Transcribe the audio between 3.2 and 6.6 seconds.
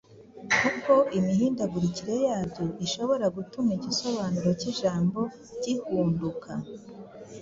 gutuma igisobanuro k’ijambo gihunduka.